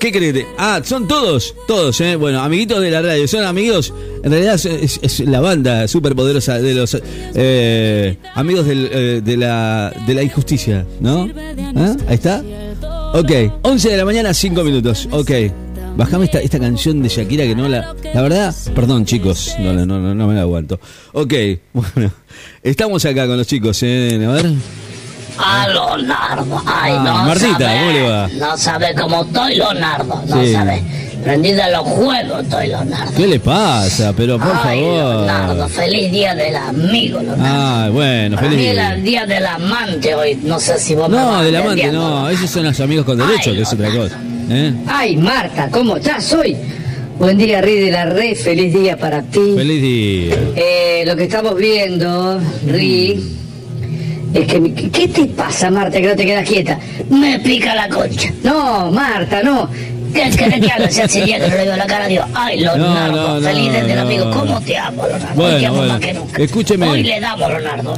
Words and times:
¿Qué 0.00 0.12
crees? 0.12 0.46
Ah, 0.58 0.80
son 0.84 1.06
todos, 1.06 1.54
todos, 1.66 2.00
¿eh? 2.00 2.16
Bueno, 2.16 2.40
amiguitos 2.40 2.80
de 2.80 2.90
la 2.90 3.02
radio, 3.02 3.26
son 3.28 3.44
amigos, 3.44 3.92
en 4.22 4.30
realidad 4.30 4.54
es, 4.54 5.20
la 5.20 5.40
banda 5.40 5.88
súper 5.88 6.14
poderosa 6.14 6.58
de 6.58 6.74
los 6.74 6.96
eh, 7.34 8.16
amigos 8.34 8.66
eh, 8.68 9.20
de, 9.24 9.36
la, 9.36 9.92
de 10.06 10.14
la 10.14 10.22
injusticia, 10.22 10.86
¿no? 11.00 11.28
¿Ah? 11.76 11.96
Ahí 12.08 12.14
está. 12.14 12.42
Ok, 13.14 13.30
11 13.62 13.90
de 13.90 13.96
la 13.96 14.04
mañana, 14.04 14.34
5 14.34 14.64
minutos, 14.64 15.08
ok. 15.10 15.30
Bajame 15.96 16.24
esta, 16.24 16.40
esta 16.40 16.58
canción 16.58 17.02
de 17.02 17.08
Shakira 17.08 17.44
que 17.44 17.54
no 17.54 17.68
la... 17.68 17.94
La 18.12 18.22
verdad, 18.22 18.54
perdón 18.74 19.04
chicos, 19.04 19.54
no, 19.60 19.72
no, 19.72 19.86
no, 19.86 20.14
no 20.14 20.26
me 20.26 20.34
la 20.34 20.40
aguanto. 20.40 20.80
Ok, 21.12 21.32
bueno, 21.72 22.12
estamos 22.62 23.04
acá 23.04 23.26
con 23.26 23.36
los 23.36 23.46
chicos, 23.46 23.80
¿eh? 23.82 24.20
A 24.26 24.32
ver. 24.32 24.52
Ah, 25.38 25.66
Leonardo. 25.68 26.62
Ay, 26.66 26.92
Ah, 26.96 27.02
no 27.04 27.14
Martita, 27.24 27.58
sabe, 27.58 27.78
¿cómo 27.78 27.90
le 27.92 28.08
va? 28.08 28.28
No 28.38 28.56
sabe 28.58 28.94
cómo 28.94 29.22
estoy, 29.24 29.54
Leonardo. 29.56 30.22
No 30.26 30.42
Sí. 30.44 30.52
sabe. 30.52 30.82
Prendida 31.24 31.64
a 31.64 31.70
los 31.70 31.80
juegos 31.82 32.42
estoy, 32.42 32.66
Leonardo. 32.68 33.12
¿Qué 33.16 33.26
le 33.26 33.40
pasa? 33.40 34.12
Pero 34.14 34.38
por 34.38 34.52
Ay, 34.62 34.80
Leonardo, 34.82 35.54
favor. 35.54 35.70
feliz 35.70 36.12
día 36.12 36.34
del 36.34 36.54
amigo, 36.54 37.20
Leonardo. 37.20 37.44
Ah, 37.46 37.88
bueno, 37.90 38.36
Para 38.36 38.48
mí 38.48 38.56
feliz. 38.56 38.70
era 38.72 38.92
el 38.94 39.02
día 39.02 39.26
del 39.26 39.46
amante 39.46 40.14
hoy. 40.14 40.38
No 40.42 40.60
sé 40.60 40.78
si 40.78 40.94
vos 40.94 41.08
No, 41.08 41.42
del 41.42 41.56
amante 41.56 41.90
no, 41.90 42.28
esos 42.28 42.50
son 42.50 42.64
los 42.64 42.78
amigos 42.80 43.06
con 43.06 43.16
derecho, 43.16 43.50
Ay, 43.50 43.56
que 43.56 43.62
es 43.62 43.72
otra 43.72 43.90
cosa. 43.90 44.16
¿Eh? 44.50 44.74
Ay, 44.86 45.16
Marta, 45.16 45.68
¿cómo 45.70 45.96
estás 45.96 46.30
hoy? 46.34 46.54
Buen 47.18 47.38
día, 47.38 47.60
Ri 47.62 47.76
de 47.80 47.90
la 47.90 48.04
Red, 48.06 48.36
feliz 48.36 48.74
día 48.74 48.98
para 48.98 49.22
ti. 49.22 49.54
Feliz 49.56 49.80
día. 49.80 50.36
Eh, 50.56 51.04
lo 51.06 51.16
que 51.16 51.22
estamos 51.24 51.56
viendo, 51.56 52.38
Ri, 52.66 53.38
es 54.34 54.46
que... 54.46 54.90
¿Qué 54.90 55.08
te 55.08 55.24
pasa, 55.26 55.70
Marta, 55.70 56.00
que 56.00 56.08
no 56.08 56.16
te 56.16 56.26
quedas 56.26 56.48
quieta? 56.48 56.78
Me 57.08 57.38
pica 57.38 57.74
la 57.74 57.88
concha. 57.88 58.30
No, 58.42 58.90
Marta, 58.90 59.42
no. 59.42 59.68
¿Qué 60.12 60.30
querés 60.30 60.60
que 60.60 60.70
haga? 60.70 60.90
Si 60.90 61.00
hace 61.00 61.24
día 61.24 61.40
que 61.40 61.48
no 61.48 61.56
le 61.56 61.64
veo 61.64 61.76
la 61.76 61.86
cara, 61.86 62.06
digo, 62.06 62.24
ay, 62.34 62.60
Leonardo, 62.60 63.16
No, 63.16 63.40
no, 63.40 63.46
feliz 63.46 63.70
día 63.72 63.84
del 63.84 63.96
no. 63.96 64.02
amigo. 64.02 64.30
¿Cómo 64.30 64.60
te 64.60 64.76
amo, 64.76 65.06
Leonardo? 65.06 65.34
Bueno, 65.34 65.54
Hoy 65.54 65.60
te 65.60 65.66
amo 65.66 65.76
bueno. 65.78 65.92
más 65.92 66.00
que 66.00 66.14
nunca. 66.14 66.42
Escúcheme. 66.42 66.88
Hoy 66.88 67.02
le 67.02 67.20
damos, 67.20 67.48
Leonardo. 67.48 67.94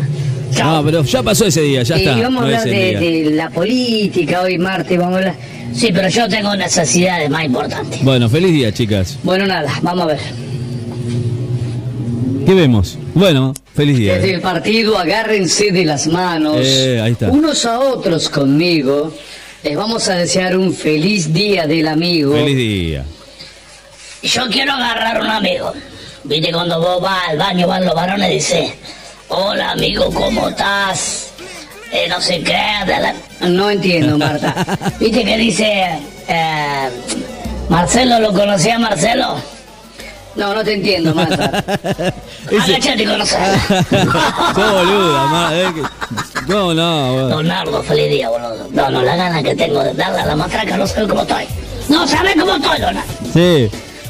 Chao. 0.54 0.76
No, 0.76 0.84
pero 0.84 1.02
ya 1.04 1.22
pasó 1.22 1.46
ese 1.46 1.60
día, 1.60 1.82
ya 1.82 1.98
y 1.98 2.06
está. 2.06 2.22
vamos 2.22 2.42
a 2.44 2.46
no 2.46 2.52
es 2.52 2.60
hablar 2.60 2.78
de, 3.00 3.30
la 3.32 3.50
política 3.50 4.40
hoy, 4.42 4.58
Marta, 4.58 4.94
y 4.94 4.96
vamos 4.96 5.14
a 5.14 5.18
hablar... 5.18 5.34
Sí, 5.74 5.90
pero 5.92 6.08
yo 6.08 6.26
tengo 6.28 6.56
necesidades 6.56 7.28
más 7.28 7.44
importantes. 7.44 8.02
Bueno, 8.02 8.30
feliz 8.30 8.52
día, 8.52 8.72
chicas. 8.72 9.18
Bueno, 9.22 9.46
nada, 9.46 9.70
vamos 9.82 10.04
a 10.04 10.06
ver. 10.06 10.45
¿Qué 12.46 12.54
vemos? 12.54 12.96
Bueno, 13.12 13.52
feliz 13.74 13.98
día. 13.98 14.14
Desde 14.14 14.34
el 14.34 14.40
partido, 14.40 14.96
agárrense 14.96 15.72
de 15.72 15.84
las 15.84 16.06
manos. 16.06 16.58
Eh, 16.60 17.00
ahí 17.02 17.10
está. 17.10 17.28
Unos 17.28 17.64
a 17.66 17.80
otros 17.80 18.28
conmigo. 18.28 19.12
Les 19.64 19.76
vamos 19.76 20.08
a 20.08 20.14
desear 20.14 20.56
un 20.56 20.72
feliz 20.72 21.32
día 21.32 21.66
del 21.66 21.88
amigo. 21.88 22.34
Feliz 22.34 22.56
día. 22.56 23.04
Yo 24.22 24.48
quiero 24.48 24.74
agarrar 24.74 25.20
un 25.20 25.26
amigo. 25.28 25.72
Viste, 26.22 26.52
cuando 26.52 26.80
vos 26.80 27.02
vas 27.02 27.30
al 27.30 27.36
baño, 27.36 27.66
van 27.66 27.84
los 27.84 27.96
varones 27.96 28.30
y 28.30 28.34
dice, 28.34 28.74
hola 29.26 29.72
amigo, 29.72 30.08
¿cómo 30.14 30.48
estás? 30.48 31.32
Eh, 31.92 32.06
no 32.08 32.20
sé 32.20 32.44
qué. 32.44 32.62
de 32.86 33.00
la-". 33.00 33.14
No 33.48 33.70
entiendo, 33.70 34.16
Marta. 34.18 34.54
Viste 35.00 35.24
que 35.24 35.36
dice, 35.36 35.98
eh, 36.28 36.88
Marcelo, 37.68 38.20
¿lo 38.20 38.32
conocía 38.32 38.78
Marcelo? 38.78 39.55
No, 40.36 40.54
no 40.54 40.62
te 40.64 40.74
entiendo, 40.74 41.14
Marta. 41.14 41.64
Ese- 42.50 42.74
Agachate 42.74 43.02
y 43.02 43.06
conocelo. 43.06 43.44
Sos 44.54 44.72
boluda, 44.72 45.26
ma- 45.26 45.50
eh, 45.54 45.66
que- 45.74 45.82
No, 46.52 46.74
no. 46.74 47.12
bueno. 47.12 47.28
Leonardo, 47.28 47.82
feliz 47.82 48.10
día, 48.10 48.28
boludo. 48.28 48.68
No, 48.70 48.90
no, 48.90 49.02
la 49.02 49.16
gana 49.16 49.42
que 49.42 49.54
tengo 49.54 49.82
de 49.82 49.94
darle 49.94 50.20
a 50.20 50.26
la 50.26 50.36
matraca, 50.36 50.76
no 50.76 50.86
sé 50.86 51.06
cómo 51.08 51.22
estoy. 51.22 51.44
No 51.88 52.06
sabes 52.06 52.34
cómo 52.38 52.54
estoy, 52.56 52.78
Leonardo. 52.78 53.10
Sí. 53.32 53.68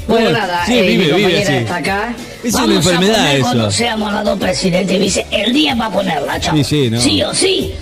Bueno, 0.09 0.31
nada, 0.31 0.65
Sí, 0.67 0.79
eh, 0.79 0.83
mi 0.83 0.89
vive, 0.89 1.05
vive 1.05 1.11
compañera 1.23 1.51
así. 1.51 1.57
está 1.59 1.77
acá. 1.77 2.15
Es 2.45 2.55
una 2.55 2.63
Vamos 2.63 2.75
a 2.75 2.91
enfermedad 2.91 3.17
poner 3.27 3.41
Cuando 3.41 3.69
eso. 3.69 3.77
seamos 3.79 4.13
las 4.13 4.25
dos 4.25 4.39
presidentes, 4.39 5.01
dice, 5.01 5.27
el 5.33 5.53
día 5.53 5.75
va 5.75 5.87
a 5.87 5.91
ponerla, 5.91 6.39
chao. 6.41 6.55
Sí, 6.57 6.65
sí, 6.65 6.91
no. 6.91 7.01
Sí 7.01 7.23
o 7.23 7.35
sí. 7.35 7.75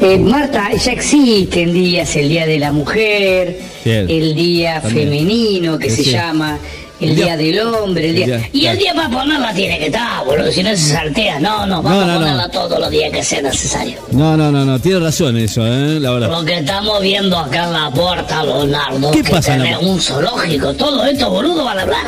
Eh, 0.00 0.18
Marta, 0.18 0.70
ya 0.72 0.92
existen 0.92 1.72
días, 1.72 2.14
el 2.16 2.28
Día 2.28 2.46
de 2.46 2.58
la 2.58 2.70
Mujer, 2.70 3.58
Bien. 3.84 4.08
el 4.08 4.34
Día 4.34 4.80
También. 4.82 5.08
Femenino 5.08 5.78
que 5.78 5.88
Sí, 5.90 5.96
se 5.96 6.04
sí. 6.04 6.10
llama, 6.12 6.58
el, 7.00 7.10
El 7.10 7.16
día, 7.16 7.36
día- 7.36 7.62
del 7.62 7.74
Hombre, 7.74 8.08
el 8.10 8.16
el 8.16 8.24
día... 8.24 8.48
Y 8.52 8.66
el 8.66 8.78
día 8.78 8.94
para 8.94 9.10
ponerla 9.10 9.52
tiene 9.52 9.78
que 9.78 9.86
estar, 9.86 10.24
boludo, 10.24 10.50
si 10.50 10.62
no 10.62 10.70
se 10.70 10.76
saltea. 10.78 11.38
No, 11.40 11.66
no, 11.66 11.82
vamos 11.82 12.00
No, 12.00 12.06
no, 12.06 12.12
a 12.12 12.14
no. 12.14 12.20
ponerla 12.20 12.48
todos 12.50 12.78
los 12.80 12.90
días 12.90 13.12
que 13.12 13.22
sea 13.22 13.42
necesario. 13.42 13.98
No, 14.12 14.36
no, 14.36 14.50
no, 14.50 14.64
no, 14.64 14.78
tiene 14.78 15.00
razón 15.00 15.36
eso, 15.36 15.66
¿eh? 15.66 16.00
La 16.00 16.10
verdad. 16.12 16.30
Lo 16.30 16.44
que 16.44 16.58
estamos 16.58 17.00
viendo 17.02 17.36
acá 17.38 17.64
en 17.64 17.72
la 17.74 17.90
puerta, 17.90 18.42
Leonardo, 18.44 19.10
¿Qué 19.10 19.22
que 19.22 19.30
pasa 19.30 19.56
la 19.58 19.78
un 19.78 20.00
zoológico, 20.00 20.72
todo 20.74 21.04
esto, 21.04 21.28
boludo, 21.30 21.64
van 21.64 21.78
a 21.78 21.82
hablar. 21.82 22.06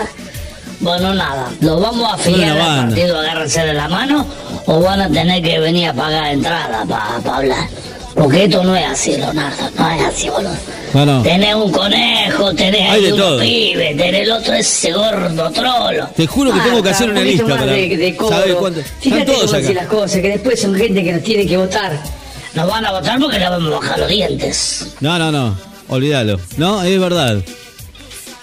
Bueno, 0.81 1.12
nada, 1.12 1.50
¿los 1.60 1.81
vamos 1.81 2.09
a 2.09 2.28
una 2.31 2.53
al 2.53 2.87
partido, 2.88 3.19
agárrense 3.19 3.60
de 3.66 3.75
la 3.75 3.88
mano, 3.88 4.25
o 4.66 4.81
van 4.81 5.00
a 5.03 5.09
tener 5.10 5.43
que 5.43 5.59
venir 5.59 5.88
a 5.88 5.93
pagar 5.93 6.32
entrada 6.32 6.84
para 6.87 7.37
hablar? 7.37 7.69
Porque 8.18 8.44
esto 8.44 8.64
no 8.64 8.74
es 8.74 8.84
así, 8.84 9.16
Leonardo, 9.16 9.70
no 9.78 9.90
es 9.90 10.02
así, 10.02 10.28
boludo. 10.28 10.56
No, 10.92 11.06
no. 11.06 11.22
Tenés 11.22 11.54
un 11.54 11.70
conejo, 11.70 12.52
tenés 12.52 12.90
Hay 12.90 13.04
ahí 13.04 13.12
unos 13.12 13.40
pibes, 13.40 13.96
tenés 13.96 14.22
el 14.22 14.32
otro 14.32 14.54
ese 14.54 14.92
gordo 14.92 15.50
trolo. 15.52 16.08
Te 16.16 16.26
juro 16.26 16.52
que 16.52 16.60
tengo 16.60 16.82
que 16.82 16.90
hacer 16.90 17.10
una 17.10 17.20
lista 17.20 17.46
para 17.46 17.66
de, 17.66 17.96
de 17.96 18.16
saber 18.16 18.54
cuánto. 18.56 18.80
Fíjate 19.00 19.24
todos 19.24 19.42
cómo 19.42 19.52
decir 19.52 19.76
las 19.76 19.86
cosas, 19.86 20.20
que 20.20 20.28
después 20.30 20.60
son 20.60 20.74
gente 20.74 21.04
que 21.04 21.12
nos 21.12 21.22
tiene 21.22 21.46
que 21.46 21.56
votar. 21.56 22.02
Nos 22.54 22.68
van 22.68 22.84
a 22.86 22.90
votar 22.90 23.20
porque 23.20 23.38
le 23.38 23.48
vamos 23.48 23.72
a 23.72 23.76
bajar 23.76 23.98
los 24.00 24.08
dientes. 24.08 24.88
No, 24.98 25.16
no, 25.16 25.30
no. 25.30 25.56
Olvídalo. 25.86 26.40
No, 26.56 26.82
es 26.82 26.98
verdad. 26.98 27.40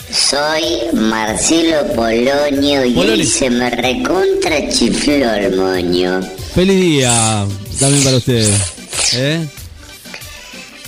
Soy 0.09 0.64
Marcelo 0.94 1.85
Polonio 1.96 2.85
y 2.85 3.25
se 3.25 3.50
me 3.50 3.69
recontra 3.72 4.69
chifló 4.69 5.34
el 5.34 5.58
moño. 5.58 6.22
Feliz 6.53 6.80
día 6.80 7.46
también 7.78 8.03
para 8.06 8.18
usted. 8.18 8.50
¿Eh? 9.16 9.46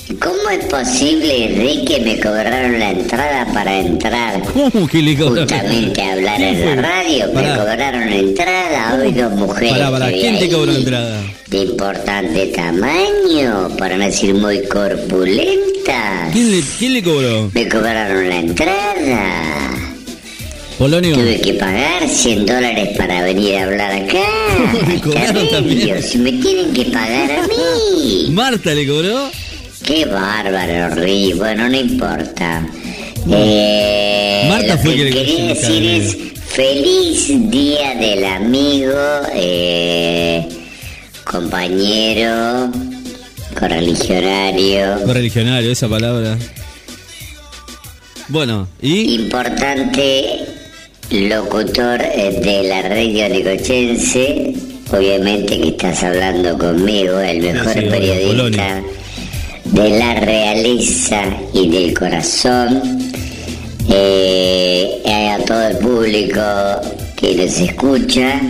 ¿Cómo 0.07 0.49
es 0.49 0.63
posible, 0.67 1.53
Rick, 1.57 1.85
que 1.85 1.99
me 1.99 2.17
cobraron 2.17 2.79
la 2.79 2.91
entrada 2.91 3.45
para 3.53 3.77
entrar? 3.77 4.41
¿Cómo 4.53 4.87
que 4.87 5.01
le 5.01 5.17
cobraron? 5.17 5.49
Justamente 5.49 6.01
a 6.01 6.13
hablar 6.13 6.37
¿Quién 6.37 6.55
en 6.55 6.75
la 6.77 6.81
radio, 6.81 7.27
me 7.27 7.55
cobraron 7.57 8.09
la 8.09 8.15
entrada, 8.15 8.99
hoy 9.01 9.11
dos 9.11 9.33
mujeres. 9.33 9.71
Pará, 9.73 9.91
pará, 9.91 10.09
¿quién 10.09 10.39
te 10.39 10.49
cobró 10.49 10.71
la 10.71 10.77
entrada? 10.77 11.21
De 11.47 11.57
importante 11.57 12.45
tamaño, 12.47 13.75
para 13.77 13.97
no 13.97 14.05
decir 14.05 14.33
muy 14.33 14.63
corpulenta. 14.67 16.29
¿Quién 16.31 16.51
le, 16.51 16.63
quién 16.79 16.93
le 16.93 17.03
cobró? 17.03 17.51
Me 17.53 17.67
cobraron 17.67 18.29
la 18.29 18.39
entrada. 18.39 19.77
Polonio. 20.77 21.15
Tuve 21.15 21.41
que 21.41 21.53
pagar 21.55 22.07
100 22.07 22.45
dólares 22.45 22.97
para 22.97 23.23
venir 23.23 23.57
a 23.57 23.63
hablar 23.63 23.91
acá. 23.91 24.25
Me 24.87 25.01
cobraron 25.01 25.49
también. 25.49 26.01
Si 26.01 26.17
me 26.19 26.31
tienen 26.33 26.71
que 26.71 26.85
pagar 26.85 27.31
a 27.31 27.47
mí. 27.47 28.27
¿Marta 28.29 28.73
le 28.73 28.87
cobró? 28.87 29.31
Qué 29.87 30.03
bárbaro, 30.03 30.95
Ri. 30.95 31.31
Bueno, 31.31 31.69
no 31.69 31.77
importa. 31.77 32.67
Eh, 33.31 34.45
Marta 34.49 34.75
lo 34.75 34.81
fue 34.81 34.91
que 34.91 34.97
que 34.97 35.03
le 35.05 35.11
quería 35.11 35.47
decir 35.47 35.83
es 35.85 36.17
feliz 36.45 37.49
día 37.49 37.95
del 37.95 38.25
amigo, 38.25 38.93
eh, 39.33 40.45
compañero, 41.23 42.69
correligionario. 43.57 45.05
Correligionario, 45.05 45.71
esa 45.71 45.87
palabra. 45.87 46.37
Bueno, 48.27 48.67
¿y? 48.81 49.15
Importante 49.15 50.47
locutor 51.11 52.01
eh, 52.01 52.41
de 52.43 52.63
la 52.67 52.81
radio 52.81 53.29
necochense, 53.29 54.53
obviamente 54.91 55.61
que 55.61 55.69
estás 55.69 56.03
hablando 56.03 56.57
conmigo, 56.57 57.19
el 57.19 57.39
mejor 57.39 57.73
sí, 57.73 57.79
periodista 57.89 58.27
Polonia. 58.27 58.83
De 59.71 59.89
la 59.97 60.13
realeza 60.15 61.23
y 61.53 61.69
del 61.69 61.93
corazón. 61.97 62.81
Eh, 63.89 65.01
a 65.05 65.45
todo 65.45 65.67
el 65.67 65.77
público 65.77 66.41
que 67.15 67.35
nos 67.35 67.59
escucha. 67.59 68.41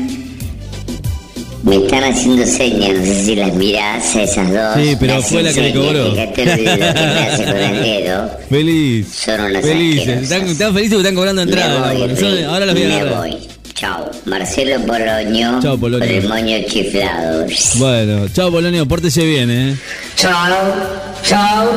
Me 1.64 1.76
están 1.76 2.04
haciendo 2.06 2.46
señas, 2.46 2.98
no 2.98 3.06
sé 3.06 3.26
si 3.26 3.36
las 3.36 3.54
mirás 3.54 4.16
a 4.16 4.24
esas 4.24 4.54
dos. 4.54 4.76
Sí, 4.76 4.96
pero 5.00 5.22
fue 5.22 5.44
la 5.44 5.52
que 5.52 5.62
le 5.62 5.74
cobró. 5.74 6.12
Fíjate 6.12 6.44
el 6.44 6.66
dedo 6.66 6.94
que 6.94 7.02
me 7.02 7.20
hace 7.20 7.46
con 7.46 7.58
el 7.58 7.84
dedo. 7.84 8.32
Feliz. 8.50 9.08
Son. 9.14 9.56
Están, 9.56 10.48
están 10.48 10.74
felices 10.74 10.94
porque 10.94 10.98
están 10.98 11.16
cobrando 11.16 11.42
entrada. 11.42 11.94
Voy, 11.94 12.44
ahora 12.44 12.66
los 12.68 12.76
voy 12.76 12.84
a 12.84 12.96
agarrar. 12.96 13.18
voy. 13.18 13.57
Chao. 13.78 14.10
Marcelo 14.26 14.80
Poloño. 14.88 15.60
Chao, 15.62 15.78
Polonio. 15.78 16.22
Moño 16.28 16.58
chiflado. 16.68 17.46
Bueno, 17.76 18.28
chao 18.34 18.52
Polonio, 18.52 18.88
pórtese 18.88 19.24
bien, 19.24 19.52
¿eh? 19.52 19.76
Chao, 20.16 20.34
chao. 21.22 21.70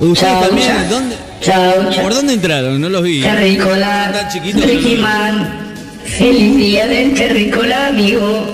¿Ustedes 0.00 0.18
chao, 0.32 0.40
también? 0.48 0.68
chao. 0.68 0.88
¿Dónde? 0.88 1.16
Chao. 1.42 2.02
¿Por 2.02 2.14
dónde 2.14 2.32
entraron? 2.32 2.80
No 2.80 2.88
los 2.88 3.02
vi. 3.02 3.20
Terricola, 3.20 4.10
Tan 4.14 4.28
chiquitos. 4.32 4.64
Ricky 4.64 4.96
Man, 4.96 5.74
feliz 6.06 6.56
día 6.56 6.86
del 6.86 7.12
Terricola, 7.12 7.88
amigo. 7.88 8.46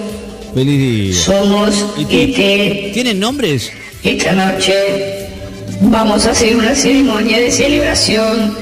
Feliz 0.53 0.79
día. 0.81 1.23
Somos 1.23 1.87
este, 2.11 2.91
¿Tienen 2.93 3.21
nombres? 3.21 3.71
esta 4.03 4.33
noche 4.33 5.29
vamos 5.83 6.27
a 6.27 6.33
hacer 6.33 6.57
una 6.57 6.75
ceremonia 6.75 7.39
de 7.39 7.53
celebración 7.53 8.57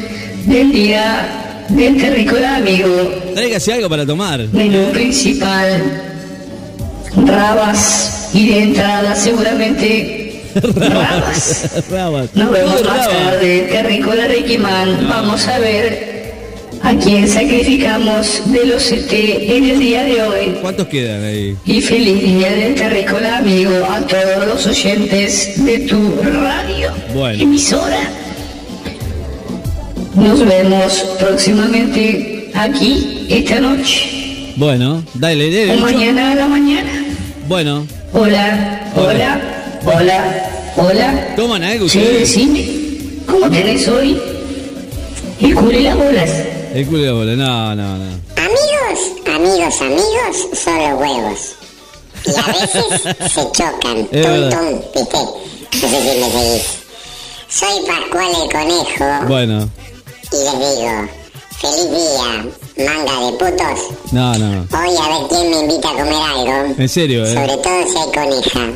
del 0.45 0.71
día 0.73 1.40
del 1.71 1.97
terrícola 2.01 2.57
amigo. 2.57 2.89
Tráigase 3.35 3.73
algo 3.73 3.89
para 3.89 4.05
tomar. 4.07 4.41
Menú 4.53 4.91
principal, 4.93 5.83
rabas 7.27 8.31
y 8.35 8.49
de 8.49 8.63
entrada 8.63 9.15
seguramente 9.15 10.43
rabas. 10.77 11.71
Rabas. 11.91 12.29
Nos 12.35 12.51
vemos 12.51 12.85
más 12.85 13.07
rabas. 13.07 13.09
tarde, 13.09 13.69
terrícola 13.71 14.27
Requiman. 14.27 15.09
Vamos 15.09 15.47
a 15.47 15.59
ver 15.59 16.11
a 16.83 16.95
quién 16.95 17.29
sacrificamos 17.29 18.43
de 18.47 18.67
los 18.67 18.83
CT 18.85 19.13
en 19.13 19.65
el 19.71 19.79
día 19.79 20.03
de 20.05 20.23
hoy. 20.23 20.59
¿Cuántos 20.63 20.87
quedan 20.89 21.23
ahí? 21.25 21.57
Y 21.67 21.81
feliz 21.81 22.23
día 22.23 22.51
del 22.53 22.75
terrícola 22.75 23.39
amigo 23.39 23.73
a 23.91 24.01
todos 24.01 24.47
los 24.49 24.67
oyentes 24.67 25.65
de 25.65 25.79
tu 25.81 26.17
radio 26.23 26.91
Bueno. 27.15 27.43
emisora. 27.43 27.99
Nos 30.15 30.45
vemos 30.45 30.93
próximamente 31.19 32.51
aquí 32.55 33.27
esta 33.29 33.61
noche 33.61 34.53
Bueno, 34.57 35.03
dale, 35.15 35.49
o 35.49 35.69
dale. 35.69 35.81
mañana 35.81 36.33
a 36.33 36.35
la 36.35 36.47
mañana. 36.49 36.91
Bueno, 37.49 37.87
Hola, 38.13 38.91
hola, 38.97 39.41
hola, 39.85 40.51
hola. 40.77 41.35
¿toman 41.37 41.63
algo 41.63 41.89
Sí, 41.89 41.99
ustedes? 42.01 42.21
decime, 42.21 42.65
¿cómo 43.27 43.49
tenés 43.51 43.87
hoy? 43.89 44.21
El 45.41 45.55
culo 45.55 45.79
y 45.79 45.83
las 45.85 45.97
bolas. 45.97 46.31
El 46.75 46.87
culo 46.87 46.99
de 47.03 47.07
la 47.07 47.13
bola. 47.13 47.37
No, 47.37 47.75
no, 47.77 47.97
no. 47.99 48.05
Amigos, 48.37 49.01
amigos, 49.33 49.81
amigos, 49.81 50.49
son 50.63 50.79
los 50.79 51.01
huevos. 51.01 51.39
Y 52.27 52.31
a 52.31 52.47
veces 52.53 53.33
se 53.33 53.43
chocan. 53.53 53.99
Es 54.11 54.23
tum, 54.23 54.31
verdad. 54.33 54.51
tum, 54.61 54.81
¿viste? 54.95 55.19
No 55.83 55.89
sé 55.89 56.01
si 56.03 56.21
me 56.21 56.31
seguís. 56.31 56.65
Soy 57.49 57.85
Pascual 57.87 58.29
el 58.45 58.53
Conejo 58.53 59.27
Bueno, 59.27 59.69
y 60.33 60.37
les 60.37 60.59
digo, 60.77 61.09
feliz 61.61 61.91
día, 61.91 62.87
manga 62.87 63.27
de 63.27 63.33
putos. 63.33 64.13
no, 64.13 64.39
no. 64.39 64.61
Hoy 64.73 64.97
a 64.97 65.19
ver 65.19 65.29
quién 65.29 65.51
me 65.51 65.61
invita 65.61 65.89
a 65.91 65.93
comer 65.93 66.15
algo. 66.15 66.75
En 66.79 66.89
serio, 66.89 67.25
eh. 67.25 67.35
Sobre 67.35 67.57
todo 67.59 67.87
si 67.87 67.99
hay 67.99 68.13
coneja. 68.15 68.71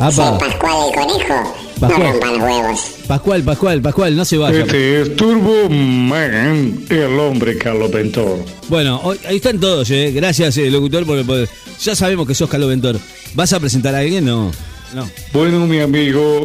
Apa. 0.00 0.12
Soy 0.12 0.38
Pascual 0.38 0.88
el 0.88 0.94
Conejo. 0.94 1.54
Pascual. 1.80 2.02
No 2.02 2.10
rompan 2.12 2.32
los 2.38 2.42
huevos. 2.42 2.80
Pascual, 3.06 3.42
Pascual, 3.44 3.82
Pascual, 3.82 4.16
no 4.16 4.24
se 4.24 4.36
vaya. 4.36 4.60
Este 4.60 5.00
es 5.02 5.16
Turbo 5.16 5.68
Man, 5.70 6.84
el 6.88 7.18
hombre 7.20 7.56
calopentor. 7.58 8.38
Bueno, 8.68 9.00
hoy- 9.04 9.18
ahí 9.26 9.36
están 9.36 9.58
todos, 9.60 9.88
¿eh? 9.90 10.10
Gracias, 10.12 10.56
eh, 10.58 10.70
locutor, 10.70 11.04
por, 11.06 11.24
por- 11.24 11.48
Ya 11.82 11.94
sabemos 11.96 12.26
que 12.26 12.34
sos 12.34 12.48
Caloventor. 12.50 12.98
¿Vas 13.34 13.52
a 13.52 13.60
presentar 13.60 13.94
a 13.94 13.98
alguien? 13.98 14.24
No. 14.24 14.50
No. 14.94 15.08
Bueno, 15.32 15.66
mi 15.66 15.80
amigo 15.80 16.42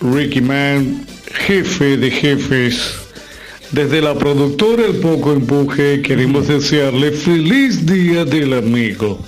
Ricky 0.00 0.40
Man, 0.40 1.06
jefe 1.46 1.96
de 1.96 2.10
jefes. 2.10 2.80
Desde 3.72 4.00
la 4.02 4.14
productora 4.14 4.84
El 4.86 4.96
Poco 4.96 5.32
Empuje 5.32 6.02
queremos 6.02 6.46
desearle 6.48 7.10
feliz 7.12 7.86
día 7.86 8.24
del 8.24 8.52
amigo. 8.52 9.18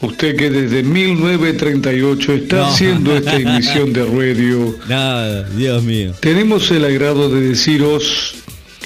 Usted 0.00 0.36
que 0.36 0.48
desde 0.48 0.84
1938 0.84 2.32
está 2.34 2.56
No. 2.58 2.66
haciendo 2.66 3.16
esta 3.16 3.34
emisión 3.36 3.92
de 3.92 4.04
radio, 4.04 4.76
Nada, 4.88 5.42
Dios 5.56 5.82
mío. 5.82 6.12
tenemos 6.20 6.70
el 6.70 6.84
agrado 6.84 7.28
de 7.28 7.40
deciros 7.48 8.34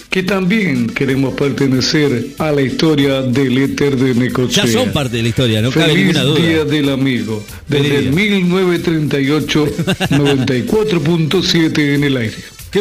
que 0.09 0.23
también 0.23 0.89
queremos 0.89 1.35
pertenecer 1.35 2.29
a 2.39 2.51
la 2.53 2.63
historia 2.63 3.21
del 3.23 3.57
éter 3.59 3.97
de 3.97 4.15
Necochea. 4.15 4.65
Ya 4.65 4.73
son 4.73 4.91
parte 4.93 5.19
de 5.19 5.23
la 5.23 5.29
historia, 5.31 5.61
no 5.63 5.71
cabe 5.71 5.87
Feliz 5.93 6.07
ninguna 6.07 6.23
duda. 6.25 6.41
Día 6.47 6.65
del 6.65 6.89
Amigo. 6.91 7.45
Desde 7.69 7.85
Feliz 7.85 7.99
el 7.99 8.15
día. 8.15 8.25
1938, 8.39 9.67
94.7 10.11 11.79
en 11.95 12.05
el 12.05 12.17
aire. 12.17 12.37
Qué 12.71 12.81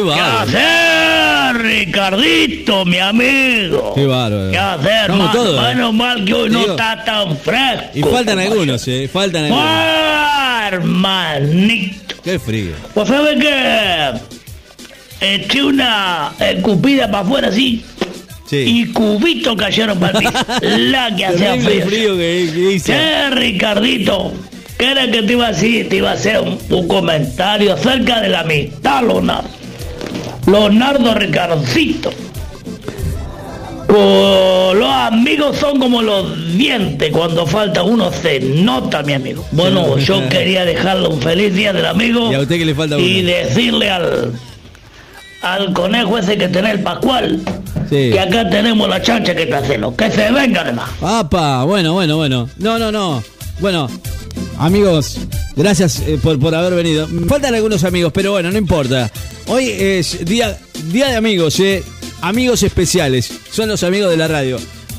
Ricardito, 1.52 2.84
mi 2.84 2.98
amigo? 2.98 3.92
Qué 3.94 4.06
bárbaro. 4.06 4.50
¿Qué 4.50 4.58
hacer, 4.58 5.00
Estamos 5.02 5.18
man- 5.26 5.32
todos, 5.32 5.58
eh. 5.64 5.74
Menos 5.74 5.94
mal 5.94 6.24
que 6.24 6.34
hoy 6.34 6.50
no 6.50 6.60
está 6.62 7.04
tan 7.04 7.36
fresco. 7.38 7.86
Y 7.94 8.02
faltan 8.02 8.38
algunos, 8.38 8.86
¿eh? 8.88 9.08
Faltan 9.12 9.44
algunos. 9.44 9.64
¡Ah, 9.66 10.68
hermanito! 10.72 12.16
Qué 12.24 12.38
frío. 12.38 12.72
Pues 12.94 13.08
sabe 13.08 13.38
que 13.38 14.12
eché 15.20 15.62
una 15.62 16.32
escupida 16.40 17.10
para 17.10 17.24
afuera 17.24 17.48
así 17.48 17.84
Sí. 18.48 18.64
y 18.66 18.92
cubitos 18.92 19.56
cayeron 19.56 19.98
para 19.98 20.18
piso. 20.18 20.32
La 20.62 21.14
que 21.16 21.26
hacía 21.26 21.54
frío. 21.56 21.86
frío 21.86 22.16
que, 22.16 22.50
que 22.52 22.72
hizo. 22.74 22.86
Che, 22.92 23.30
Ricardito, 23.30 24.32
¿qué 24.78 24.90
era 24.90 25.10
que 25.10 25.22
te 25.22 25.32
iba 25.32 25.46
a 25.46 25.52
decir? 25.52 25.88
Te 25.88 25.96
iba 25.96 26.10
a 26.10 26.14
hacer 26.14 26.38
un, 26.40 26.58
un 26.68 26.86
comentario 26.88 27.72
acerca 27.74 28.20
de 28.20 28.28
la 28.28 28.40
amistad, 28.40 29.02
Leonardo. 29.02 29.48
Leonardo 30.46 31.14
Ricardito. 31.14 32.10
Pues 33.86 34.78
los 34.78 34.88
amigos 34.90 35.56
son 35.58 35.78
como 35.78 36.00
los 36.00 36.56
dientes, 36.56 37.10
cuando 37.12 37.46
falta 37.46 37.82
uno 37.82 38.10
se 38.10 38.40
nota, 38.40 39.02
mi 39.02 39.12
amigo. 39.12 39.44
Bueno, 39.52 39.98
yo 39.98 40.28
quería 40.30 40.64
dejarle 40.64 41.08
un 41.08 41.20
feliz 41.20 41.54
día 41.54 41.72
del 41.74 41.84
amigo 41.86 42.30
Y 42.30 42.34
a 42.34 42.40
usted 42.40 42.56
que 42.58 42.64
le 42.64 42.74
falta 42.74 42.98
y 42.98 43.20
decirle 43.22 43.90
al, 43.90 44.32
al 45.42 45.72
conejo 45.74 46.16
ese 46.16 46.38
que 46.38 46.48
tenés 46.48 46.72
el 46.74 46.82
Pascual, 46.82 47.40
Sí. 47.90 48.08
que 48.10 48.18
acá 48.20 48.48
tenemos 48.48 48.88
la 48.88 49.02
chancha 49.02 49.34
que 49.34 49.44
te 49.44 49.54
hacemos, 49.54 49.94
que 49.94 50.10
se 50.10 50.30
venga 50.32 50.62
además. 50.62 50.88
Apa, 51.02 51.64
bueno, 51.64 51.92
bueno, 51.92 52.16
bueno. 52.16 52.48
No, 52.56 52.78
no, 52.78 52.90
no. 52.90 53.22
Bueno, 53.60 53.88
amigos, 54.58 55.18
gracias 55.54 56.00
eh, 56.06 56.18
por, 56.22 56.38
por 56.38 56.54
haber 56.54 56.72
venido. 56.74 57.06
Me 57.08 57.26
Faltan 57.28 57.54
algunos 57.54 57.84
amigos, 57.84 58.10
pero 58.14 58.30
bueno, 58.32 58.50
no 58.50 58.56
importa. 58.56 59.10
Hoy 59.46 59.68
es 59.68 60.24
día, 60.24 60.58
día 60.90 61.08
de 61.08 61.16
amigos, 61.16 61.58
¿eh? 61.60 61.82
Amigos 62.20 62.62
especiales. 62.62 63.30
Son 63.50 63.68
los 63.68 63.82
amigos 63.82 64.10
de 64.10 64.16
la 64.16 64.28
radio. 64.28 64.58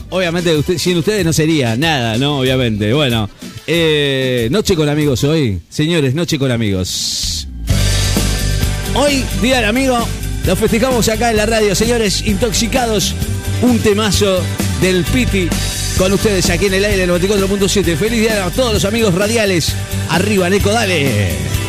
Obviamente, 0.10 0.78
sin 0.78 0.98
ustedes 0.98 1.26
no 1.26 1.34
sería 1.34 1.76
nada, 1.76 2.18
¿no? 2.18 2.40
Obviamente. 2.40 2.94
Bueno, 2.94 3.30
eh, 3.66 4.48
noche 4.52 4.76
con 4.76 4.90
amigos 4.90 5.24
hoy. 5.24 5.60
Señores, 5.70 6.14
noche 6.14 6.38
con 6.38 6.52
amigos. 6.52 7.48
Hoy, 8.96 9.24
Día 9.42 9.58
del 9.58 9.66
Amigo, 9.66 9.98
lo 10.46 10.56
festejamos 10.56 11.10
acá 11.10 11.32
en 11.32 11.38
la 11.38 11.46
radio. 11.46 11.74
Señores, 11.74 12.28
intoxicados, 12.28 13.16
un 13.62 13.80
temazo 13.80 14.40
del 14.82 15.04
Piti 15.06 15.48
con 15.98 16.12
ustedes 16.12 16.50
aquí 16.50 16.66
en 16.66 16.76
el 16.76 16.86
aire 16.86 17.08
94.7. 17.08 17.96
Feliz 17.98 18.22
día 18.22 18.46
a 18.46 18.52
todos 18.52 18.74
los 18.74 18.86
amigos 18.86 19.16
radiales. 19.16 19.74
Arriba, 20.10 20.50
Neco, 20.50 20.72
dale. 20.72 21.63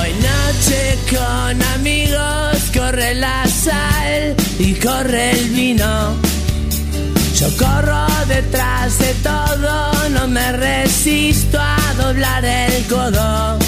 Hoy 0.00 0.12
noche 0.14 0.98
con 1.10 1.62
amigos 1.74 2.70
corre 2.74 3.14
la 3.14 3.44
sal 3.46 4.34
y 4.58 4.74
corre 4.74 5.32
el 5.32 5.48
vino. 5.50 6.16
Yo 7.38 7.48
corro 7.58 8.06
detrás 8.26 8.98
de 8.98 9.14
todo, 9.22 10.08
no 10.10 10.26
me 10.28 10.52
resisto 10.52 11.58
a 11.58 11.94
doblar 11.98 12.44
el 12.44 12.84
codo. 12.86 13.58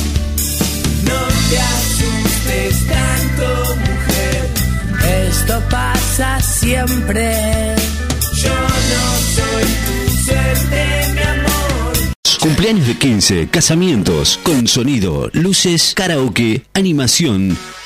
No 1.10 1.20
te 1.50 1.58
asustes 1.60 2.86
tanto, 2.86 3.76
mujer. 3.76 5.28
Esto 5.28 5.60
pasa 5.68 6.40
siempre. 6.40 7.74
Yo 8.34 8.54
no 8.54 9.04
soy 9.34 9.64
tu 9.86 10.24
suerte. 10.24 11.01
Cumpleaños 12.62 12.86
de 12.86 12.96
15, 12.96 13.48
casamientos, 13.48 14.38
con 14.44 14.68
sonido, 14.68 15.28
luces, 15.32 15.94
karaoke, 15.96 16.62
animación 16.74 17.58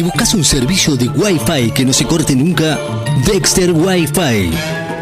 Si 0.00 0.04
buscas 0.04 0.32
un 0.32 0.46
servicio 0.46 0.96
de 0.96 1.10
Wi-Fi 1.10 1.72
que 1.72 1.84
no 1.84 1.92
se 1.92 2.06
corte 2.06 2.34
nunca, 2.34 2.78
Dexter 3.26 3.70
Wi-Fi. 3.70 4.50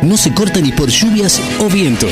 No 0.02 0.16
se 0.16 0.34
corta 0.34 0.60
ni 0.60 0.72
por 0.72 0.88
lluvias 0.88 1.40
o 1.60 1.68
viento. 1.68 2.08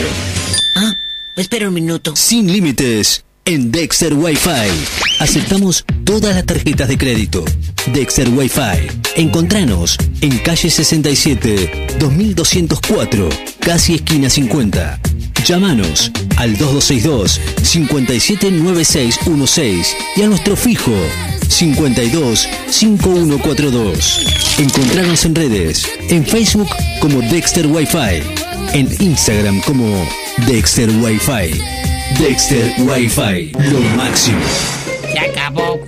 Ah, 0.76 0.93
espera 1.35 1.66
un 1.66 1.75
minuto. 1.75 2.14
Sin 2.14 2.47
límites 2.47 3.25
en 3.45 3.73
Dexter 3.73 4.14
Wi-Fi. 4.14 4.71
Aceptamos 5.19 5.85
todas 6.05 6.37
las 6.37 6.47
tarjetas 6.47 6.87
de 6.87 6.97
crédito. 6.97 7.45
Dexter 7.93 8.28
Wi-Fi. 8.28 8.87
Encontranos 9.16 9.99
en 10.21 10.38
calle 10.38 10.71
67, 10.71 11.97
2204, 11.99 13.28
casi 13.59 13.97
esquina 13.97 14.31
50. 14.31 15.00
Llámanos 15.45 16.12
al 16.37 16.57
2262 16.57 17.40
579616 17.62 19.97
y 20.16 20.23
a 20.23 20.28
nuestro 20.28 20.57
fijo 20.57 20.95
52 21.49 22.49
5142. 22.69 24.59
Encontrarnos 24.59 25.25
en 25.25 25.35
redes, 25.35 25.88
en 26.09 26.25
Facebook 26.25 26.69
como 27.00 27.21
Dexter 27.23 27.66
Wi-Fi, 27.66 28.23
en 28.73 28.88
Instagram 29.00 29.61
como 29.62 30.07
Dexter 30.47 30.88
Wi-Fi. 30.90 31.61
Dexter 32.19 32.73
Wi-Fi, 32.78 33.52
lo 33.71 33.81
máximo. 33.97 34.38
Se 35.12 35.19
acabó. 35.19 35.81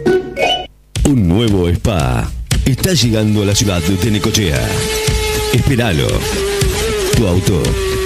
Un 1.05 1.29
nuevo 1.29 1.69
spa 1.69 2.29
está 2.65 2.93
llegando 2.93 3.43
a 3.43 3.47
la 3.47 3.55
ciudad 3.55 3.81
de 3.81 4.11
Necochea. 4.11 4.61
Espéralo. 5.53 6.09
Tu 7.17 7.27
auto 7.27 7.63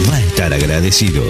va 0.08 0.16
a 0.16 0.20
estar 0.20 0.52
agradecido. 0.52 1.22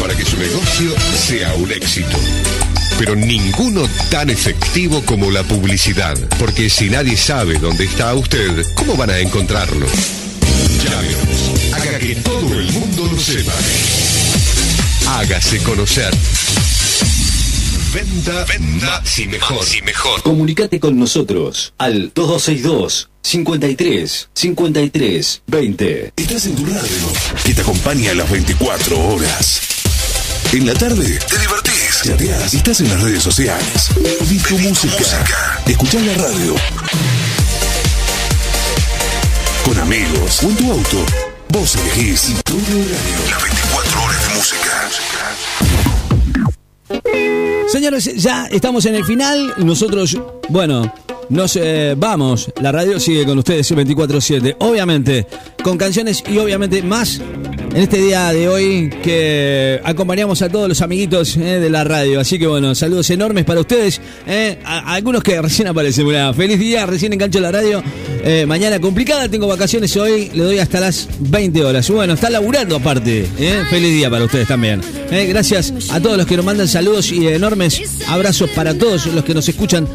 Para 0.00 0.14
que 0.14 0.24
su 0.24 0.36
negocio 0.36 0.94
sea 1.16 1.54
un 1.54 1.70
éxito. 1.72 2.18
Pero 2.98 3.16
ninguno 3.16 3.88
tan 4.10 4.28
efectivo 4.28 5.02
como 5.06 5.30
la 5.30 5.42
publicidad. 5.42 6.18
Porque 6.38 6.68
si 6.68 6.90
nadie 6.90 7.16
sabe 7.16 7.58
dónde 7.58 7.84
está 7.84 8.14
usted, 8.14 8.64
¿cómo 8.74 8.96
van 8.96 9.10
a 9.10 9.18
encontrarlo? 9.18 9.86
Llámenos. 10.84 11.72
Haga 11.72 11.98
que 11.98 12.14
todo 12.16 12.58
el 12.58 12.72
mundo 12.72 13.08
lo 13.10 13.18
sepa. 13.18 13.54
Hágase 15.06 15.62
conocer. 15.62 16.14
Venda, 17.94 18.44
venda 18.44 19.02
y 19.16 19.28
mejor. 19.28 19.64
y 19.76 19.82
mejor. 19.82 20.22
Comunicate 20.22 20.78
con 20.78 20.98
nosotros 20.98 21.72
al 21.78 22.12
2262 22.14 23.08
53 23.28 24.30
53 24.32 25.42
20. 25.46 26.12
Estás 26.16 26.46
en 26.46 26.56
tu 26.56 26.64
radio, 26.64 27.12
que 27.44 27.52
te 27.52 27.60
acompaña 27.60 28.12
a 28.12 28.14
las 28.14 28.30
24 28.30 28.98
horas. 28.98 29.60
En 30.50 30.66
la 30.66 30.72
tarde 30.72 31.18
te 31.28 31.38
divertís, 31.38 32.00
chateás, 32.04 32.54
estás 32.54 32.80
en 32.80 32.88
las 32.88 33.02
redes 33.02 33.22
sociales. 33.22 33.90
Pedís 34.18 34.42
tu 34.44 34.58
música, 34.58 35.26
escuchás 35.66 36.02
la 36.06 36.14
radio. 36.14 36.54
Con 39.66 39.78
amigos 39.78 40.42
o 40.44 40.48
en 40.48 40.56
tu 40.56 40.72
auto. 40.72 41.04
Vos 41.50 41.76
elegís 41.76 42.32
tu 42.44 42.56
horario. 42.56 42.96
Las 43.28 43.42
24 43.42 44.04
horas 44.04 44.26
de 44.26 44.34
música. 44.36 44.88
Señores, 47.68 48.10
ya 48.16 48.46
estamos 48.46 48.86
en 48.86 48.94
el 48.94 49.04
final. 49.04 49.52
Nosotros, 49.58 50.16
bueno, 50.48 50.90
nos 51.28 51.56
eh, 51.56 51.94
vamos. 51.96 52.50
La 52.60 52.72
radio 52.72 52.98
sigue 52.98 53.24
con 53.24 53.38
ustedes 53.38 53.70
24-7. 53.72 54.56
Obviamente, 54.60 55.26
con 55.62 55.76
canciones 55.76 56.22
y 56.28 56.38
obviamente 56.38 56.82
más 56.82 57.20
en 57.70 57.76
este 57.76 57.98
día 57.98 58.32
de 58.32 58.48
hoy 58.48 58.90
que 59.02 59.80
acompañamos 59.84 60.40
a 60.42 60.48
todos 60.48 60.68
los 60.68 60.80
amiguitos 60.80 61.36
eh, 61.36 61.60
de 61.60 61.70
la 61.70 61.84
radio. 61.84 62.20
Así 62.20 62.38
que 62.38 62.46
bueno, 62.46 62.74
saludos 62.74 63.10
enormes 63.10 63.44
para 63.44 63.60
ustedes. 63.60 64.00
eh, 64.26 64.58
a, 64.64 64.94
algunos 64.94 65.22
que 65.22 65.40
recién 65.40 65.68
aparecen. 65.68 66.06
Feliz 66.34 66.58
día, 66.58 66.86
recién 66.86 67.12
engancho 67.12 67.40
la 67.40 67.52
radio. 67.52 67.82
Mañana 68.46 68.78
complicada, 68.78 69.28
tengo 69.28 69.46
vacaciones 69.46 69.96
hoy, 69.96 70.30
le 70.34 70.42
doy 70.44 70.58
hasta 70.58 70.80
las 70.80 71.08
20 71.18 71.64
horas. 71.64 71.88
Bueno, 71.90 72.12
está 72.12 72.28
laburando 72.28 72.76
aparte. 72.76 73.26
Feliz 73.70 73.92
día 73.94 74.10
para 74.10 74.24
ustedes 74.24 74.48
también. 74.48 74.82
Gracias 75.10 75.72
a 75.90 76.00
todos 76.00 76.18
los 76.18 76.26
que 76.26 76.36
nos 76.36 76.44
mandan 76.44 76.68
saludos 76.68 77.10
y 77.10 77.26
enormes 77.26 77.80
abrazos 78.06 78.50
para 78.50 78.76
todos 78.76 79.06
los 79.06 79.24
que 79.24 79.34
nos 79.34 79.48
escuchan 79.48 79.88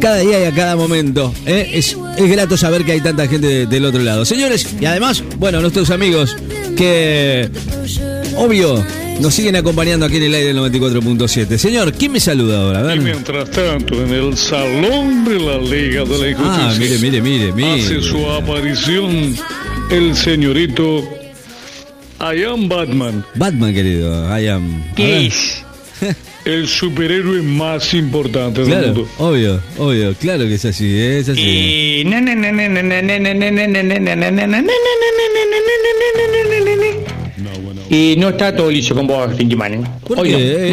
cada 0.00 0.18
día 0.18 0.40
y 0.40 0.44
a 0.44 0.52
cada 0.52 0.76
momento. 0.76 1.32
eh. 1.46 1.70
Es, 1.74 1.96
es 2.16 2.30
grato 2.30 2.56
saber 2.56 2.84
que 2.84 2.92
hay 2.92 3.00
tanta 3.00 3.26
gente 3.28 3.46
de- 3.46 3.66
del 3.66 3.84
otro 3.84 4.00
lado. 4.02 4.24
Señores, 4.24 4.66
y 4.80 4.84
además, 4.86 5.22
bueno, 5.38 5.60
nuestros 5.60 5.90
amigos 5.90 6.36
que, 6.76 7.48
obvio, 8.36 8.84
nos 9.20 9.34
siguen 9.34 9.56
acompañando 9.56 10.06
aquí 10.06 10.16
en 10.16 10.22
el 10.24 10.34
aire 10.34 10.48
del 10.54 10.56
94.7. 10.58 11.58
Señor, 11.58 11.92
¿quién 11.92 12.12
me 12.12 12.20
saluda 12.20 12.62
ahora? 12.62 12.80
A 12.80 12.82
ver. 12.82 12.96
Y 12.96 13.00
mientras 13.00 13.50
tanto, 13.50 14.02
en 14.02 14.12
el 14.12 14.36
Salón 14.36 15.24
de 15.26 15.38
la 15.38 15.58
Liga 15.58 16.04
de 16.04 16.18
la 16.32 16.38
Ah, 16.38 16.72
Injusticia, 16.72 16.98
mire, 16.98 17.20
mire, 17.20 17.20
mire, 17.22 17.52
mire. 17.52 17.82
hace 17.84 18.00
su 18.02 18.30
aparición 18.30 19.36
el 19.90 20.16
señorito 20.16 21.00
I 22.20 22.44
am 22.44 22.68
Batman. 22.68 23.24
Batman, 23.34 23.72
querido. 23.74 24.38
I 24.38 24.46
am. 24.48 24.82
Ver. 24.96 25.24
es? 25.26 25.62
el 26.44 26.66
superhéroe 26.66 27.42
más 27.42 27.92
importante 27.94 28.60
del 28.60 28.70
claro, 28.70 28.86
mundo. 28.88 29.08
Obvio, 29.18 29.60
obvio, 29.78 30.14
claro 30.14 30.44
que 30.44 30.54
es 30.54 30.64
así, 30.64 30.98
es 30.98 31.28
así. 31.28 31.40
Y... 31.40 32.04
No. 32.04 32.20
Y 37.90 38.14
no 38.16 38.28
está 38.28 38.54
todo 38.54 38.70
liso 38.70 38.94
con 38.94 39.06
vos, 39.06 39.36
Ricky 39.36 39.56
Manning. 39.56 39.82
No, 39.82 40.24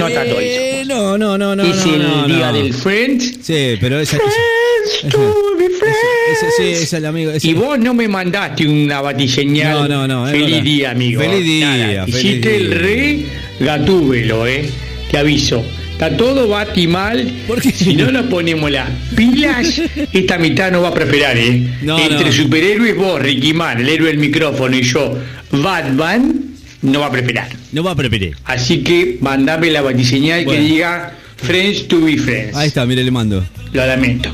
está 0.07 0.25
todo 0.25 0.39
liso. 0.39 0.85
No, 0.85 1.17
no, 1.17 1.37
no, 1.37 1.55
no. 1.55 1.63
Es 1.63 1.85
el 1.85 2.27
día 2.27 2.51
del 2.51 2.73
Friends. 2.73 3.39
Sí, 3.41 3.75
pero 3.79 3.99
esa. 3.99 4.17
Friends 4.17 5.11
to 5.11 5.55
be 5.57 5.69
friends. 5.69 6.55
sí, 6.57 6.63
es 6.63 6.93
el 6.93 7.05
amigo. 7.05 7.31
Y 7.41 7.53
vos 7.53 7.79
no 7.79 7.93
me 7.93 8.07
mandaste 8.07 8.67
una 8.67 9.01
batiseñal. 9.01 9.87
Feliz 10.31 10.63
día, 10.63 10.91
amigo. 10.91 11.21
Feliz 11.21 11.43
día. 11.43 11.69
Nada, 11.69 12.05
feliz 12.05 12.23
hiciste 12.23 12.49
día. 12.49 12.57
el 12.57 12.71
re 12.71 13.25
gatúbelo, 13.59 14.47
¿eh? 14.47 14.69
Te 15.11 15.17
aviso. 15.17 15.63
Está 15.93 16.15
todo 16.15 16.47
bati 16.47 16.85
mal. 16.87 17.27
¿Por 17.47 17.59
qué? 17.61 17.71
Si 17.71 17.95
no 17.95 18.11
nos 18.11 18.27
ponemos 18.27 18.69
las 18.69 18.87
pilas, 19.15 19.81
esta 20.13 20.37
mitad 20.37 20.71
no 20.71 20.81
va 20.81 20.89
a 20.89 20.93
prosperar, 20.93 21.35
eh. 21.37 21.67
No, 21.81 21.97
Entre 21.97 22.25
no. 22.27 22.31
superhéroes, 22.31 22.95
vos, 22.95 23.19
Ricky 23.21 23.53
Man, 23.53 23.79
el 23.81 23.89
héroe 23.89 24.07
del 24.09 24.19
micrófono, 24.19 24.75
y 24.77 24.83
yo, 24.83 25.17
Batman, 25.51 26.41
no 26.83 26.99
va 26.99 27.07
a 27.07 27.11
prosperar. 27.11 27.47
No 27.71 27.83
va 27.83 27.91
a 27.91 27.95
preparar. 27.95 28.29
Así 28.45 28.83
que 28.83 29.17
mandame 29.21 29.71
la 29.71 29.81
batiseñal 29.81 30.45
Bueno. 30.45 30.61
que 30.61 30.67
diga 30.67 31.13
Friends 31.37 31.87
to 31.87 31.99
be 32.01 32.17
friends. 32.17 32.55
Ahí 32.55 32.67
está, 32.67 32.85
mire, 32.85 33.03
le 33.03 33.11
mando. 33.11 33.43
Lo 33.73 33.85
lamento. 33.85 34.29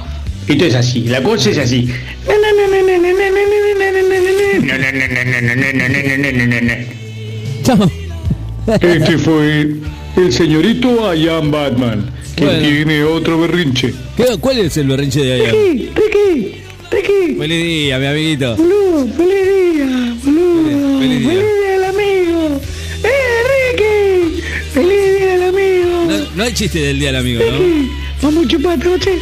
Esto 0.47 0.65
es 0.65 0.75
así, 0.75 1.01
la 1.05 1.21
cosa 1.23 1.49
es 1.51 1.57
así. 1.57 1.89
Chao. 7.63 7.89
Este 8.81 9.17
fue 9.17 9.75
el 10.17 10.31
señorito 10.33 11.13
I 11.13 11.27
am 11.29 11.51
Batman, 11.51 12.05
que 12.35 12.45
Bueno. 12.45 12.67
tiene 12.67 13.03
otro 13.03 13.39
berrinche. 13.39 13.93
¿Qué- 14.17 14.37
¿Cuál 14.39 14.59
es 14.59 14.77
el 14.77 14.87
berrinche 14.87 15.21
de 15.21 15.33
allá? 15.33 15.51
Ricky, 15.51 15.89
Ricky, 15.95 16.55
Ricky, 16.91 17.35
Feliz 17.39 17.63
día, 17.63 17.99
mi 17.99 18.05
amiguito. 18.05 18.55
boludo, 18.55 19.07
feliz 19.17 19.73
día, 19.73 20.15
boludo, 20.23 20.99
Feliz 20.99 21.19
día. 21.19 21.29
feliz 21.29 21.45
día 21.61 21.75
al 21.75 21.83
amigo. 21.85 22.61
¡Eh, 23.03 23.43
Ricky! 23.49 24.41
¡Feliz 24.73 25.19
día 25.19 25.33
al 25.33 25.43
amigo! 25.43 26.05
No, 26.07 26.35
no 26.35 26.43
hay 26.43 26.53
chiste 26.53 26.79
del 26.79 26.99
día 26.99 27.07
del 27.11 27.21
amigo, 27.21 27.43
¿no? 27.43 27.57
Ricky, 27.57 27.91
vamos 28.21 28.45
a 28.45 28.47
chupar, 28.47 28.79
che. 28.99 29.19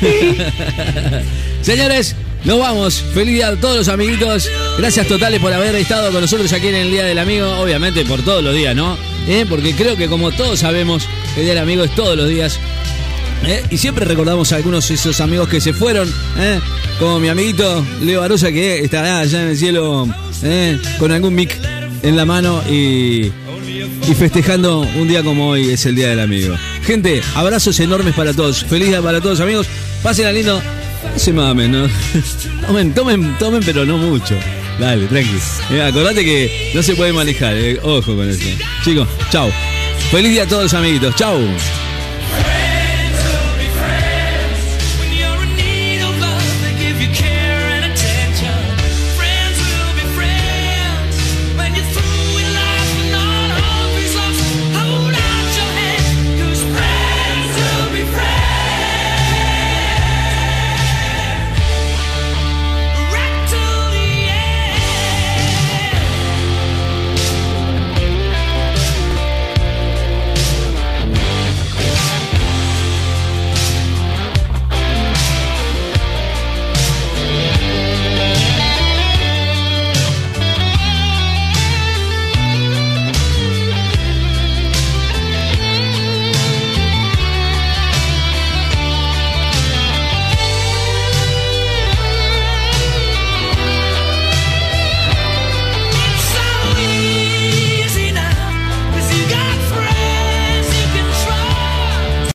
Señores, 1.62 2.14
nos 2.44 2.58
vamos. 2.60 3.02
Feliz 3.14 3.34
día 3.34 3.48
a 3.48 3.56
todos 3.56 3.78
los 3.78 3.88
amiguitos. 3.88 4.48
Gracias 4.78 5.06
totales 5.08 5.40
por 5.40 5.52
haber 5.52 5.74
estado 5.74 6.12
con 6.12 6.20
nosotros 6.20 6.52
aquí 6.52 6.68
en 6.68 6.76
el 6.76 6.90
Día 6.90 7.04
del 7.04 7.18
Amigo. 7.18 7.48
Obviamente 7.60 8.04
por 8.04 8.22
todos 8.22 8.42
los 8.44 8.54
días, 8.54 8.76
¿no? 8.76 8.96
¿Eh? 9.28 9.44
Porque 9.48 9.74
creo 9.74 9.96
que 9.96 10.08
como 10.08 10.32
todos 10.32 10.60
sabemos, 10.60 11.06
el 11.36 11.42
Día 11.44 11.54
del 11.54 11.62
Amigo 11.62 11.84
es 11.84 11.94
todos 11.94 12.16
los 12.16 12.28
días. 12.28 12.58
¿eh? 13.46 13.62
Y 13.70 13.76
siempre 13.76 14.04
recordamos 14.04 14.52
a 14.52 14.56
algunos 14.56 14.88
de 14.88 14.94
esos 14.94 15.20
amigos 15.20 15.48
que 15.48 15.60
se 15.60 15.72
fueron, 15.74 16.08
¿eh? 16.38 16.58
como 16.98 17.20
mi 17.20 17.28
amiguito 17.28 17.84
Leo 18.00 18.20
Barosa 18.20 18.50
que 18.50 18.80
estará 18.80 19.20
allá 19.20 19.42
en 19.42 19.48
el 19.48 19.56
cielo 19.56 20.08
con 20.98 21.12
algún 21.12 21.34
mic 21.34 21.56
en 22.02 22.16
la 22.16 22.24
mano 22.24 22.62
y, 22.70 23.30
y 24.08 24.14
festejando 24.16 24.80
un 24.80 25.08
día 25.08 25.22
como 25.22 25.48
hoy 25.50 25.70
es 25.70 25.84
el 25.84 25.94
Día 25.94 26.08
del 26.08 26.20
Amigo. 26.20 26.56
Gente, 26.82 27.20
abrazos 27.34 27.78
enormes 27.80 28.14
para 28.14 28.32
todos. 28.32 28.64
Feliz 28.64 28.88
día 28.88 29.02
para 29.02 29.20
todos 29.20 29.40
amigos. 29.40 29.66
Pásenla 30.02 30.32
lindo. 30.32 30.62
Se 31.16 31.32
mamen, 31.32 31.72
¿no? 31.72 31.86
tomen, 32.66 32.94
tomen, 32.94 33.38
tomen, 33.38 33.62
pero 33.64 33.84
no 33.84 33.98
mucho. 33.98 34.34
Dale, 34.78 35.06
tranqui. 35.06 35.38
Eh, 35.70 35.82
acordate 35.82 36.24
que 36.24 36.70
no 36.74 36.82
se 36.82 36.94
puede 36.94 37.12
manejar, 37.12 37.56
eh. 37.56 37.78
ojo 37.82 38.14
con 38.14 38.28
eso. 38.28 38.48
Chicos, 38.84 39.08
chau. 39.30 39.50
Feliz 40.10 40.30
día 40.30 40.44
a 40.44 40.48
todos 40.48 40.72
amiguitos. 40.72 41.14
Chau. 41.16 41.38